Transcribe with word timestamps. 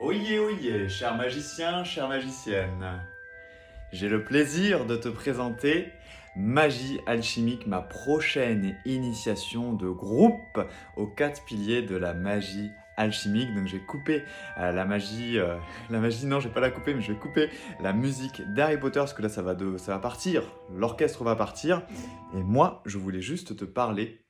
Oyez, 0.00 0.38
oyez, 0.38 0.88
cher 0.88 1.16
magicien, 1.16 1.84
chère 1.84 2.08
magicienne. 2.08 3.00
J'ai 3.92 4.08
le 4.08 4.24
plaisir 4.24 4.86
de 4.86 4.96
te 4.96 5.08
présenter 5.08 5.92
Magie 6.34 6.98
alchimique, 7.06 7.66
ma 7.66 7.82
prochaine 7.82 8.74
initiation 8.86 9.74
de 9.74 9.88
groupe 9.90 10.58
aux 10.96 11.06
quatre 11.06 11.44
piliers 11.44 11.82
de 11.82 11.94
la 11.94 12.14
magie 12.14 12.70
alchimique. 12.96 13.54
Donc 13.54 13.66
j'ai 13.66 13.80
coupé 13.80 14.22
euh, 14.58 14.72
la 14.72 14.86
magie, 14.86 15.38
euh, 15.38 15.58
la 15.90 16.00
magie 16.00 16.24
non, 16.24 16.40
je 16.40 16.48
vais 16.48 16.54
pas 16.54 16.60
la 16.60 16.70
couper, 16.70 16.94
mais 16.94 17.02
je 17.02 17.12
vais 17.12 17.18
couper 17.18 17.50
la 17.80 17.92
musique 17.92 18.42
d'Harry 18.54 18.78
Potter 18.78 19.00
parce 19.00 19.12
que 19.12 19.20
là 19.20 19.28
ça 19.28 19.42
va 19.42 19.54
ça 19.76 19.92
va 19.92 19.98
partir, 19.98 20.42
l'orchestre 20.74 21.22
va 21.22 21.36
partir. 21.36 21.82
Et 22.34 22.42
moi, 22.42 22.82
je 22.86 22.96
voulais 22.96 23.20
juste 23.20 23.56
te 23.56 23.64
parler 23.66 24.24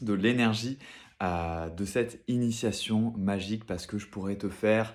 de 0.00 0.14
l'énergie 0.14 0.78
euh, 1.22 1.68
de 1.68 1.84
cette 1.84 2.22
initiation 2.28 3.14
magique 3.16 3.64
parce 3.64 3.86
que 3.86 3.98
je 3.98 4.06
pourrais 4.06 4.36
te 4.36 4.48
faire 4.48 4.94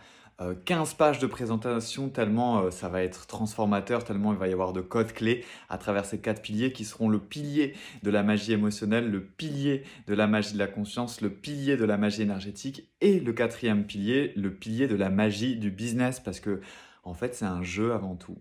15 0.65 0.93
pages 0.93 1.17
de 1.17 1.25
présentation 1.25 2.09
tellement 2.09 2.69
ça 2.69 2.89
va 2.89 3.01
être 3.01 3.25
transformateur, 3.25 4.03
tellement 4.03 4.33
il 4.33 4.37
va 4.37 4.47
y 4.47 4.53
avoir 4.53 4.71
de 4.71 4.81
codes 4.81 5.11
clés 5.11 5.43
à 5.67 5.79
travers 5.79 6.05
ces 6.05 6.19
quatre 6.19 6.43
piliers 6.43 6.71
qui 6.71 6.85
seront 6.85 7.09
le 7.09 7.17
pilier 7.17 7.73
de 8.03 8.11
la 8.11 8.21
magie 8.21 8.53
émotionnelle, 8.53 9.09
le 9.09 9.23
pilier 9.23 9.81
de 10.05 10.13
la 10.13 10.27
magie 10.27 10.53
de 10.53 10.59
la 10.59 10.67
conscience, 10.67 11.21
le 11.21 11.31
pilier 11.31 11.75
de 11.75 11.85
la 11.85 11.97
magie 11.97 12.21
énergétique 12.21 12.87
et 13.01 13.19
le 13.19 13.33
quatrième 13.33 13.85
pilier, 13.85 14.31
le 14.35 14.53
pilier 14.53 14.87
de 14.87 14.95
la 14.95 15.09
magie 15.09 15.55
du 15.55 15.71
business 15.71 16.19
parce 16.19 16.39
que 16.39 16.61
en 17.03 17.15
fait 17.15 17.33
c'est 17.33 17.45
un 17.45 17.63
jeu 17.63 17.93
avant 17.93 18.15
tout 18.15 18.37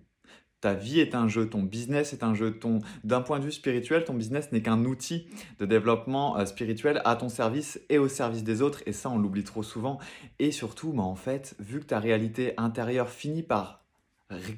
ta 0.61 0.75
vie 0.75 1.01
est 1.01 1.15
un 1.15 1.29
jeu, 1.29 1.49
ton 1.49 1.63
business 1.63 2.13
est 2.13 2.23
un 2.23 2.35
jeu. 2.35 2.59
Ton, 2.59 2.81
d'un 3.05 3.21
point 3.21 3.39
de 3.39 3.45
vue 3.45 3.53
spirituel, 3.53 4.05
ton 4.05 4.15
business 4.15 4.53
n'est 4.53 4.63
qu'un 4.63 4.85
outil 4.85 5.27
de 5.59 5.67
développement 5.67 6.39
euh, 6.39 6.47
spirituel 6.47 7.03
à 7.05 7.17
ton 7.17 7.29
service 7.29 7.81
et 7.89 7.99
au 7.99 8.09
service 8.09 8.43
des 8.43 8.63
autres. 8.63 8.83
Et 8.87 8.93
ça, 8.93 9.11
on 9.11 9.19
l'oublie 9.19 9.45
trop 9.45 9.63
souvent. 9.63 9.99
Et 10.39 10.51
surtout, 10.51 10.93
bah, 10.93 11.03
en 11.03 11.15
fait, 11.15 11.55
vu 11.59 11.81
que 11.81 11.87
ta 11.87 12.01
réalité 12.01 12.55
intérieure 12.57 13.09
finit 13.09 13.43
par 13.43 13.86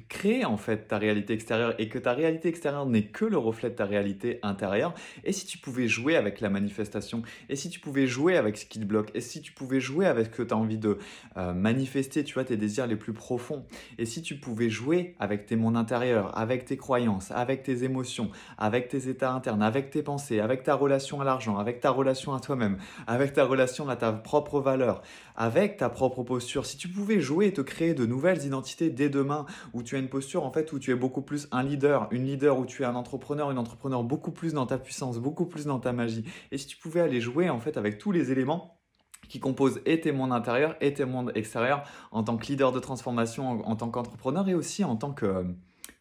créer 0.07 0.45
en 0.45 0.57
fait 0.57 0.87
ta 0.87 0.97
réalité 0.97 1.33
extérieure 1.33 1.75
et 1.77 1.89
que 1.89 1.99
ta 1.99 2.13
réalité 2.13 2.49
extérieure 2.49 2.87
n'est 2.87 3.03
que 3.03 3.25
le 3.25 3.37
reflet 3.37 3.69
de 3.69 3.75
ta 3.75 3.85
réalité 3.85 4.39
intérieure. 4.41 4.95
Et 5.23 5.31
si 5.31 5.45
tu 5.45 5.59
pouvais 5.59 5.87
jouer 5.87 6.15
avec 6.15 6.41
la 6.41 6.49
manifestation, 6.49 7.21
et 7.49 7.55
si 7.55 7.69
tu 7.69 7.79
pouvais 7.79 8.07
jouer 8.07 8.35
avec 8.35 8.57
ce 8.57 8.65
qui 8.65 8.79
te 8.79 8.85
bloque, 8.85 9.11
et 9.13 9.21
si 9.21 9.41
tu 9.41 9.51
pouvais 9.51 9.79
jouer 9.79 10.07
avec 10.07 10.27
ce 10.27 10.31
que 10.31 10.43
tu 10.43 10.53
as 10.53 10.57
envie 10.57 10.79
de 10.79 10.97
euh, 11.37 11.53
manifester, 11.53 12.23
tu 12.23 12.33
vois, 12.33 12.45
tes 12.45 12.57
désirs 12.57 12.87
les 12.87 12.95
plus 12.95 13.13
profonds, 13.13 13.63
et 13.99 14.05
si 14.05 14.23
tu 14.23 14.37
pouvais 14.37 14.69
jouer 14.69 15.15
avec 15.19 15.45
tes 15.45 15.55
mondes 15.55 15.77
intérieurs, 15.77 16.35
avec 16.37 16.65
tes 16.65 16.77
croyances, 16.77 17.29
avec 17.31 17.61
tes 17.61 17.83
émotions, 17.83 18.31
avec 18.57 18.87
tes 18.87 19.07
états 19.07 19.31
internes, 19.31 19.61
avec 19.61 19.91
tes 19.91 20.01
pensées, 20.01 20.39
avec 20.39 20.63
ta 20.63 20.73
relation 20.73 21.21
à 21.21 21.23
l'argent, 21.23 21.57
avec 21.57 21.79
ta 21.79 21.91
relation 21.91 22.33
à 22.33 22.39
toi-même, 22.39 22.77
avec 23.05 23.33
ta 23.33 23.43
relation 23.43 23.87
à 23.87 23.95
ta 23.95 24.13
propre 24.13 24.59
valeur, 24.59 25.03
avec 25.35 25.77
ta 25.77 25.89
propre 25.89 26.23
posture, 26.23 26.65
si 26.65 26.77
tu 26.77 26.87
pouvais 26.87 27.19
jouer 27.19 27.47
et 27.47 27.53
te 27.53 27.61
créer 27.61 27.93
de 27.93 28.07
nouvelles 28.07 28.45
identités 28.45 28.89
dès 28.89 29.09
demain, 29.09 29.45
où 29.73 29.83
tu 29.83 29.95
as 29.95 29.99
une 29.99 30.09
posture 30.09 30.43
en 30.43 30.51
fait 30.51 30.71
où 30.73 30.79
tu 30.79 30.91
es 30.91 30.95
beaucoup 30.95 31.21
plus 31.21 31.47
un 31.51 31.63
leader, 31.63 32.07
une 32.11 32.25
leader 32.25 32.57
où 32.59 32.65
tu 32.65 32.83
es 32.83 32.85
un 32.85 32.95
entrepreneur, 32.95 33.51
une 33.51 33.57
entrepreneur 33.57 34.03
beaucoup 34.03 34.31
plus 34.31 34.53
dans 34.53 34.65
ta 34.65 34.77
puissance, 34.77 35.19
beaucoup 35.19 35.45
plus 35.45 35.65
dans 35.65 35.79
ta 35.79 35.93
magie. 35.93 36.25
Et 36.51 36.57
si 36.57 36.67
tu 36.67 36.77
pouvais 36.77 37.01
aller 37.01 37.21
jouer 37.21 37.49
en 37.49 37.59
fait 37.59 37.77
avec 37.77 37.97
tous 37.97 38.11
les 38.11 38.31
éléments 38.31 38.79
qui 39.27 39.39
composent 39.39 39.81
et 39.85 40.01
tes 40.01 40.11
mondes 40.11 40.33
intérieurs 40.33 40.75
et 40.81 40.93
tes 40.93 41.05
mondes 41.05 41.31
extérieurs 41.35 41.83
en 42.11 42.23
tant 42.23 42.37
que 42.37 42.47
leader 42.47 42.71
de 42.71 42.79
transformation, 42.79 43.67
en, 43.67 43.75
tant 43.75 43.89
qu'entrepreneur 43.89 44.47
et 44.49 44.55
aussi 44.55 44.83
en 44.83 44.95
tant 44.95 45.13
que 45.13 45.45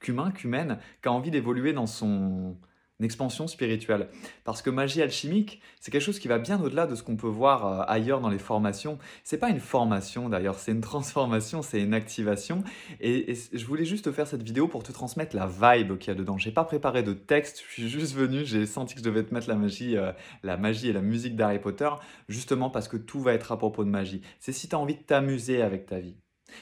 qu'humain, 0.01 0.31
qu'humaine, 0.31 0.79
qui 1.03 1.09
a 1.09 1.12
envie 1.12 1.31
d'évoluer 1.31 1.73
dans 1.73 1.86
son, 1.86 2.56
une 2.98 3.04
expansion 3.04 3.46
spirituelle. 3.46 4.08
Parce 4.44 4.60
que 4.60 4.70
magie 4.70 5.02
alchimique, 5.02 5.60
c'est 5.80 5.91
quelque 5.91 6.02
chose 6.02 6.18
qui 6.18 6.27
va 6.27 6.38
bien 6.38 6.60
au-delà 6.60 6.86
de 6.86 6.94
ce 6.96 7.02
qu'on 7.02 7.16
peut 7.16 7.28
voir 7.28 7.66
euh, 7.66 7.84
ailleurs 7.86 8.20
dans 8.20 8.28
les 8.28 8.38
formations. 8.38 8.98
C'est 9.22 9.38
pas 9.38 9.50
une 9.50 9.60
formation 9.60 10.28
d'ailleurs, 10.28 10.58
c'est 10.58 10.73
une 10.73 10.80
transformation, 10.92 11.62
c'est 11.62 11.80
une 11.80 11.95
activation. 11.95 12.64
Et, 13.00 13.34
je 13.52 13.64
voulais 13.67 13.84
juste 13.84 14.06
te 14.06 14.12
faire 14.12 14.27
cette 14.27 14.42
vidéo 14.42 14.67
pour 14.67 14.83
te 14.83 14.90
transmettre 14.90 15.36
la 15.36 15.46
vibe 15.46 15.98
qu'il 15.98 16.12
y 16.12 16.17
a 16.17 16.18
dedans. 16.18 16.39
J'ai 16.39 16.50
pas 16.50 16.64
préparé 16.64 17.02
de 17.02 17.12
texte, 17.12 17.62
je 17.67 17.73
suis 17.73 17.89
juste 17.89 18.14
venu, 18.14 18.45
j'ai 18.45 18.67
senti 18.67 18.95
que 18.95 19.00
je 19.00 19.05
devais 19.05 19.23
te 19.23 19.33
mettre 19.33 19.48
la 19.48 19.56
magie, 19.56 19.96
euh, 19.96 20.12
la 20.42 20.56
magie 20.56 20.89
et 20.89 20.92
la 20.92 21.02
musique 21.02 21.36
d'Harry 21.36 21.61
Potter, 21.61 21.90
justement 22.28 22.70
parce 22.70 22.89
que 22.89 22.96
tout 22.96 23.20
va 23.20 23.33
être 23.33 23.52
à 23.52 23.58
propos 23.58 23.84
de 23.84 23.90
magie. 23.90 24.23
C'est 24.40 24.52
si 24.52 24.68
tu 24.68 24.74
as 24.74 24.78
envie 24.78 24.96
de 24.96 25.02
t'amuser 25.02 25.62
avec 25.62 25.86
ta 25.86 26.00
vie 26.00 26.17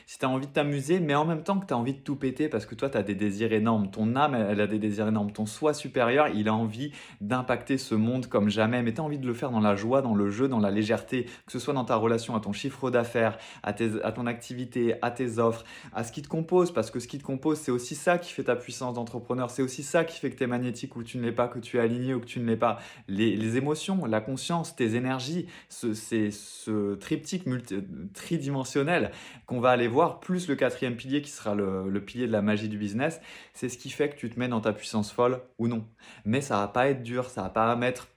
si 0.06 0.18
tu 0.18 0.24
as 0.24 0.28
envie 0.28 0.46
de 0.46 0.52
t'amuser, 0.52 1.00
mais 1.00 1.14
en 1.14 1.24
même 1.24 1.42
temps 1.42 1.58
que 1.58 1.66
tu 1.66 1.74
as 1.74 1.76
envie 1.76 1.94
de 1.94 2.00
tout 2.00 2.16
péter 2.16 2.48
parce 2.48 2.66
que 2.66 2.74
toi, 2.74 2.90
tu 2.90 2.98
as 2.98 3.02
des 3.02 3.14
désirs 3.14 3.52
énormes, 3.52 3.90
ton 3.90 4.16
âme, 4.16 4.34
elle 4.34 4.60
a 4.60 4.66
des 4.66 4.78
désirs 4.78 5.08
énormes, 5.08 5.32
ton 5.32 5.46
soi 5.46 5.74
supérieur, 5.74 6.28
il 6.28 6.48
a 6.48 6.54
envie 6.54 6.92
d'impacter 7.20 7.78
ce 7.78 7.94
monde 7.94 8.26
comme 8.26 8.48
jamais, 8.48 8.82
mais 8.82 8.92
tu 8.92 9.00
as 9.00 9.04
envie 9.04 9.18
de 9.18 9.26
le 9.26 9.34
faire 9.34 9.50
dans 9.50 9.60
la 9.60 9.76
joie, 9.76 10.02
dans 10.02 10.14
le 10.14 10.30
jeu, 10.30 10.48
dans 10.48 10.60
la 10.60 10.70
légèreté, 10.70 11.24
que 11.46 11.52
ce 11.52 11.58
soit 11.58 11.74
dans 11.74 11.84
ta 11.84 11.96
relation 11.96 12.34
à 12.36 12.40
ton 12.40 12.52
chiffre 12.52 12.90
d'affaires, 12.90 13.38
à, 13.62 13.70
à 13.70 14.12
ton 14.12 14.26
activité, 14.26 14.94
à 15.02 15.10
tes 15.10 15.38
offres, 15.38 15.64
à 15.94 16.04
ce 16.04 16.12
qui 16.12 16.22
te 16.22 16.28
compose, 16.28 16.72
parce 16.72 16.90
que 16.90 17.00
ce 17.00 17.08
qui 17.08 17.18
te 17.18 17.24
compose, 17.24 17.58
c'est 17.58 17.70
aussi 17.70 17.94
ça 17.94 18.18
qui 18.18 18.32
fait 18.32 18.44
ta 18.44 18.56
puissance 18.56 18.94
d'entrepreneur, 18.94 19.50
c'est 19.50 19.62
aussi 19.62 19.82
ça 19.82 20.04
qui 20.04 20.18
fait 20.18 20.30
que 20.30 20.36
tu 20.36 20.44
es 20.44 20.46
magnétique 20.46 20.96
ou 20.96 21.02
tu 21.02 21.18
ne 21.18 21.22
l'es 21.22 21.32
pas, 21.32 21.48
que 21.48 21.58
tu 21.58 21.78
es 21.78 21.80
aligné 21.80 22.14
ou 22.14 22.20
que 22.20 22.26
tu 22.26 22.40
ne 22.40 22.46
l'es 22.46 22.56
pas. 22.56 22.78
Les, 23.08 23.56
émotions, 23.56 24.04
la 24.06 24.20
conscience, 24.20 24.74
tes 24.74 24.96
énergies, 24.96 25.46
c'est 25.68 26.30
ce 26.30 26.94
triptyque 26.94 27.46
multi, 27.46 27.76
tridimensionnel 28.14 29.12
qu'on 29.46 29.60
va 29.60 29.70
aller 29.76 29.88
voir, 29.88 30.20
plus 30.20 30.48
le 30.48 30.56
quatrième 30.56 30.96
pilier 30.96 31.22
qui 31.22 31.30
sera 31.30 31.54
le, 31.54 32.00
pilier 32.00 32.26
de 32.26 32.32
la 32.32 32.42
magie 32.42 32.68
du 32.68 32.78
business, 32.78 33.20
c'est 33.54 33.68
ce 33.68 33.78
qui 33.78 33.90
fait 33.90 34.08
que 34.08 34.16
tu 34.16 34.28
te 34.28 34.38
mets 34.38 34.48
dans 34.48 34.60
ta 34.60 34.72
puissance 34.72 35.12
folle 35.12 35.40
ou 35.58 35.68
non. 35.68 35.86
Mais 36.24 36.40
ça 36.40 36.56
va 36.58 36.68
pas 36.68 36.88
être 36.88 37.02
dur, 37.02 37.30
ça 37.30 37.42
va 37.42 37.50
pas 37.50 37.76
mettre 37.76 38.08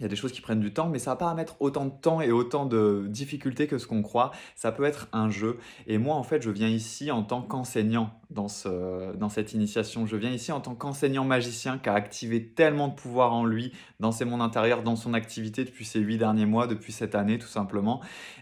il 0.00 0.02
y 0.02 0.06
a 0.06 0.08
des 0.08 0.16
choses 0.16 0.32
qui 0.32 0.40
prennent 0.40 0.60
du 0.60 0.72
temps, 0.72 0.88
mais 0.88 0.98
ça 0.98 1.10
va 1.10 1.16
pas 1.16 1.34
mettre 1.34 1.60
autant 1.60 1.84
de 1.84 1.92
temps 1.92 2.20
et 2.20 2.32
autant 2.32 2.66
de 2.66 3.06
difficultés 3.08 3.66
que 3.66 3.78
ce 3.78 3.86
qu'on 3.86 4.02
croit. 4.02 4.32
Ça 4.56 4.72
peut 4.72 4.84
être 4.84 5.08
un 5.12 5.28
jeu. 5.30 5.58
Et 5.86 5.98
moi, 5.98 6.16
en 6.16 6.22
fait, 6.22 6.42
je 6.42 6.50
viens 6.50 6.68
ici 6.68 7.10
en 7.10 7.22
tant 7.22 7.42
qu'enseignant 7.42 8.10
dans, 8.30 8.48
ce, 8.48 9.14
dans 9.16 9.28
cette 9.28 9.52
initiation. 9.52 10.06
Je 10.06 10.16
viens 10.16 10.30
ici 10.30 10.52
en 10.52 10.60
tant 10.60 10.74
qu'enseignant 10.74 11.24
magicien 11.24 11.78
qui 11.78 11.88
a 11.90 11.94
activé 11.94 12.48
tellement 12.48 12.88
de 12.88 12.94
pouvoir 12.94 13.32
en 13.34 13.44
lui, 13.44 13.72
dans 14.00 14.10
ses 14.10 14.24
mondes 14.24 14.42
intérieurs, 14.42 14.82
dans 14.82 14.96
son 14.96 15.14
activité 15.14 15.64
depuis 15.64 15.84
ces 15.84 16.00
huit 16.00 16.18
derniers 16.18 16.46
mois, 16.46 16.66
depuis 16.66 16.92
cette 16.92 17.14
année, 17.14 17.38
tout 17.38 17.46
simplement, 17.46 18.00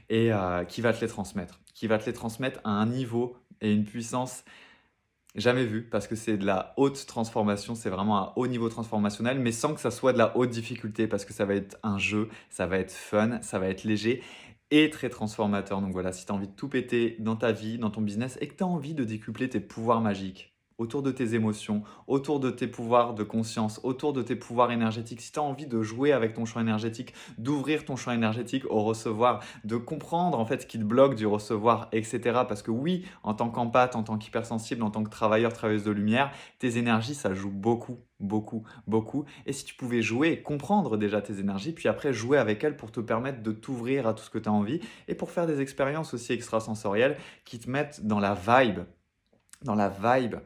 et 0.08 0.32
euh, 0.32 0.64
qui 0.64 0.80
va 0.80 0.92
te 0.92 1.00
les 1.00 1.08
transmettre 1.08 1.58
qui 1.78 1.86
va 1.86 1.98
te 1.98 2.06
les 2.06 2.12
transmettre 2.12 2.58
à 2.64 2.70
un 2.70 2.86
niveau 2.86 3.36
et 3.60 3.72
une 3.72 3.84
puissance 3.84 4.42
jamais 5.41 5.65
vu 5.65 5.82
parce 5.82 6.06
que 6.06 6.16
c'est 6.16 6.37
de 6.37 6.47
la 6.47 6.75
haute 6.76 7.06
transformation, 7.06 7.75
c'est 7.75 7.91
vraiment 7.91 8.19
un 8.19 8.32
haut 8.37 8.47
niveau 8.47 8.69
transformationnel, 8.69 9.38
mais 9.38 9.53
sans 9.53 9.75
que 9.75 9.81
ça 9.81 9.91
soit 9.91 10.12
de 10.12 10.19
la 10.19 10.37
haute 10.37 10.50
difficulté 10.50 11.06
parce 11.06 11.25
que 11.25 11.32
ça 11.32 11.44
va 11.44 11.54
être 11.54 11.78
un 11.82 11.99
jeu, 11.99 12.28
ça 12.50 12.66
va 12.66 12.78
être 12.78 12.93
fun, 12.93 13.41
ça 13.43 13.59
va 13.59 13.69
être 13.69 13.84
léger 13.84 14.22
et 14.71 14.91
très 14.91 15.09
transformateur. 15.09 15.81
Donc 15.81 15.93
voilà, 15.93 16.12
si 16.12 16.26
tu 16.26 16.32
as 16.32 16.34
envie 16.34 16.49
de 16.49 16.54
tout 16.54 16.69
péter 16.69 17.16
dans 17.21 17.37
ta 17.37 17.53
vie, 17.53 17.78
dans 17.78 17.91
ton 17.91 18.03
business 18.03 18.38
et 18.41 18.49
que 18.49 18.54
tu 18.54 18.65
as 18.65 18.66
envie 18.66 18.94
de 18.94 19.04
décupler 19.04 19.49
tes 19.49 19.60
pouvoirs 19.60 20.00
magiques, 20.00 20.54
autour 20.78 21.03
de 21.03 21.11
tes 21.11 21.34
émotions, 21.34 21.83
autour 22.06 22.39
de 22.39 22.50
tes 22.50 22.69
pouvoirs 22.69 23.12
de 23.12 23.25
conscience, 23.25 23.81
autour 23.83 24.12
de 24.12 24.22
tes 24.22 24.37
pouvoirs 24.37 24.71
énergétiques. 24.71 25.21
Si 25.21 25.33
tu 25.33 25.41
as 25.41 25.43
envie 25.43 25.66
de 25.66 25.83
jouer 25.83 26.12
avec 26.12 26.34
ton 26.34 26.44
champ 26.44 26.61
énergétique, 26.61 27.12
d'ouvrir 27.37 27.84
ton 27.84 27.97
champ 27.97 28.12
énergétique 28.12 28.65
au 28.71 28.84
recevoir, 28.84 29.43
de 29.65 29.77
comprendre 29.77 30.38
en 30.38 30.47
fait 30.47 30.62
ce 30.62 30.67
qui 30.67 30.78
te 30.78 30.84
bloque 30.84 31.17
du 31.17 31.27
recevoir, 31.27 31.88
etc. 31.91 32.21
Parce 32.49 32.62
que 32.62 32.71
oui, 32.71 33.05
en 33.25 33.34
tant 33.34 33.50
qu'empathe, 33.50 33.97
en 33.97 34.05
tant 34.05 34.19
qu'hypersensible, 34.19 34.84
en 34.84 34.91
tant 34.91 35.03
que 35.03 35.11
travailleur, 35.11 35.53
travailleuse 35.53 35.84
de 35.84 35.91
lumière, 35.91 36.31
tes 36.61 36.78
énergies, 36.78 37.17
ça 37.17 37.34
joue 37.34 37.50
beaucoup, 37.50 37.99
beaucoup, 38.21 38.62
beaucoup. 38.87 39.25
Et 39.47 39.53
si 39.53 39.65
tu 39.65 39.75
pouvais 39.75 40.00
jouer 40.00 40.43
comprendre 40.43 40.97
déjà 40.97 41.21
tes 41.21 41.41
énergies, 41.41 41.72
puis 41.72 41.88
après 41.88 42.12
jouer 42.12 42.38
avec 42.38 42.62
elles 42.62 42.77
pour 42.77 42.93
te 42.93 43.00
permettre 43.00 43.43
de 43.43 43.50
t'ouvrir 43.50 44.06
à 44.06 44.15
tout 44.15 44.22
ce 44.22 44.31
que 44.31 44.38
tu 44.38 44.49
as 44.49 44.53
envie 44.53 44.81
et 45.09 45.17
pour 45.17 45.33
faire 45.33 45.49
des 45.49 45.61
expériences 45.61 46.15
aussi 46.15 46.33
extrasensorielles 46.33 47.17
qui 47.44 47.59
te 47.59 47.69
mettent 47.69 48.06
dans 48.06 48.21
la 48.21 48.34
vibe, 48.34 48.81
dans 49.65 49.75
la 49.75 49.88
vibe 49.88 50.37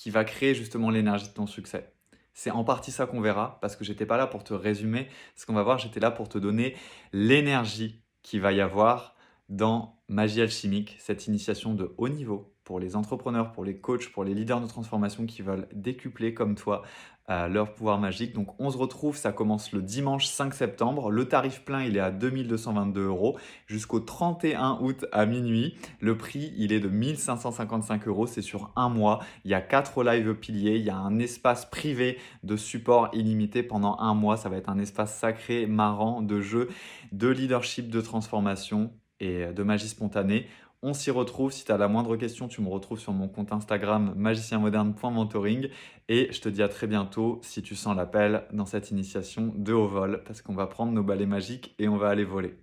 qui 0.00 0.08
va 0.08 0.24
créer 0.24 0.54
justement 0.54 0.88
l'énergie 0.88 1.28
de 1.28 1.34
ton 1.34 1.46
succès. 1.46 1.92
C'est 2.32 2.50
en 2.50 2.64
partie 2.64 2.90
ça 2.90 3.04
qu'on 3.04 3.20
verra, 3.20 3.58
parce 3.60 3.76
que 3.76 3.84
j'étais 3.84 4.06
pas 4.06 4.16
là 4.16 4.26
pour 4.26 4.44
te 4.44 4.54
résumer 4.54 5.08
ce 5.36 5.44
qu'on 5.44 5.52
va 5.52 5.62
voir, 5.62 5.76
j'étais 5.76 6.00
là 6.00 6.10
pour 6.10 6.30
te 6.30 6.38
donner 6.38 6.74
l'énergie 7.12 8.02
qu'il 8.22 8.40
va 8.40 8.52
y 8.52 8.62
avoir 8.62 9.14
dans 9.50 10.00
Magie 10.08 10.40
Alchimique, 10.40 10.96
cette 10.98 11.26
initiation 11.26 11.74
de 11.74 11.94
haut 11.98 12.08
niveau 12.08 12.50
pour 12.70 12.78
les 12.78 12.94
entrepreneurs, 12.94 13.50
pour 13.50 13.64
les 13.64 13.78
coachs, 13.78 14.12
pour 14.12 14.22
les 14.22 14.32
leaders 14.32 14.60
de 14.60 14.68
transformation 14.68 15.26
qui 15.26 15.42
veulent 15.42 15.66
décupler 15.74 16.34
comme 16.34 16.54
toi 16.54 16.82
leur 17.28 17.74
pouvoir 17.74 17.98
magique. 17.98 18.32
Donc 18.32 18.54
on 18.60 18.70
se 18.70 18.78
retrouve, 18.78 19.16
ça 19.16 19.32
commence 19.32 19.72
le 19.72 19.82
dimanche 19.82 20.26
5 20.26 20.54
septembre. 20.54 21.10
Le 21.10 21.24
tarif 21.26 21.64
plein, 21.64 21.82
il 21.82 21.96
est 21.96 22.00
à 22.00 22.12
2222 22.12 23.02
euros 23.02 23.36
jusqu'au 23.66 23.98
31 23.98 24.78
août 24.82 25.04
à 25.10 25.26
minuit. 25.26 25.74
Le 25.98 26.16
prix, 26.16 26.54
il 26.56 26.72
est 26.72 26.78
de 26.78 26.86
1555 26.86 28.06
euros. 28.06 28.28
C'est 28.28 28.40
sur 28.40 28.70
un 28.76 28.88
mois. 28.88 29.18
Il 29.44 29.50
y 29.50 29.54
a 29.54 29.60
quatre 29.60 30.04
live 30.04 30.34
piliers. 30.34 30.76
Il 30.76 30.84
y 30.84 30.90
a 30.90 30.96
un 30.96 31.18
espace 31.18 31.68
privé 31.68 32.18
de 32.44 32.56
support 32.56 33.10
illimité 33.12 33.64
pendant 33.64 33.98
un 33.98 34.14
mois. 34.14 34.36
Ça 34.36 34.48
va 34.48 34.58
être 34.58 34.68
un 34.68 34.78
espace 34.78 35.18
sacré, 35.18 35.66
marrant, 35.66 36.22
de 36.22 36.40
jeu, 36.40 36.68
de 37.10 37.26
leadership, 37.26 37.90
de 37.90 38.00
transformation 38.00 38.92
et 39.18 39.46
de 39.46 39.62
magie 39.64 39.88
spontanée. 39.88 40.46
On 40.82 40.94
s'y 40.94 41.10
retrouve. 41.10 41.52
Si 41.52 41.64
tu 41.64 41.72
as 41.72 41.78
la 41.78 41.88
moindre 41.88 42.16
question, 42.16 42.48
tu 42.48 42.62
me 42.62 42.68
retrouves 42.68 42.98
sur 42.98 43.12
mon 43.12 43.28
compte 43.28 43.52
Instagram 43.52 44.14
magicienmoderne.mentoring. 44.16 45.68
Et 46.08 46.32
je 46.32 46.40
te 46.40 46.48
dis 46.48 46.62
à 46.62 46.68
très 46.68 46.86
bientôt 46.86 47.38
si 47.42 47.62
tu 47.62 47.76
sens 47.76 47.96
l'appel 47.96 48.46
dans 48.52 48.66
cette 48.66 48.90
initiation 48.90 49.52
de 49.56 49.72
haut 49.74 49.88
vol, 49.88 50.22
parce 50.24 50.40
qu'on 50.42 50.54
va 50.54 50.66
prendre 50.66 50.92
nos 50.92 51.02
balais 51.02 51.26
magiques 51.26 51.74
et 51.78 51.88
on 51.88 51.96
va 51.98 52.08
aller 52.08 52.24
voler. 52.24 52.58